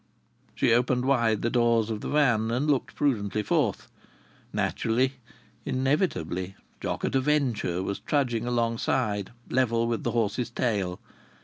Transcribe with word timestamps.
She 0.55 0.73
opened 0.73 1.05
wide 1.05 1.43
the 1.43 1.51
doors 1.51 1.91
of 1.91 2.01
the 2.01 2.09
van 2.09 2.49
and 2.49 2.65
looked 2.65 2.95
prudently 2.95 3.43
forth. 3.43 3.87
Naturally, 4.51 5.13
inevitably, 5.63 6.55
Jock 6.79 7.05
at 7.05 7.13
a 7.13 7.21
Venture 7.21 7.83
was 7.83 7.99
trudging 7.99 8.47
alongside, 8.47 9.29
level 9.51 9.85
with 9.85 10.03
the 10.03 10.09
horse's 10.09 10.49
tail! 10.49 10.99